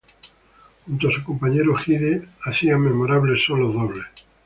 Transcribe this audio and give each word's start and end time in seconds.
Junto 0.87 1.09
a 1.09 1.11
su 1.11 1.23
compañero 1.23 1.75
Hide, 1.85 2.27
hacían 2.45 2.81
memorables 2.81 3.43
solos 3.45 3.71
dobles. 3.71 4.07